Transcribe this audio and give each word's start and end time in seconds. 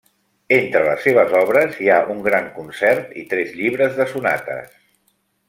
Entre 0.55 0.79
les 0.85 1.03
seves 1.07 1.35
obres 1.39 1.77
hi 1.83 1.91
ha 1.91 1.99
un 2.13 2.23
gran 2.29 2.49
concert 2.57 3.13
i 3.25 3.27
tres 3.35 3.53
llibres 3.61 3.95
de 4.01 4.09
sonates. 4.15 4.75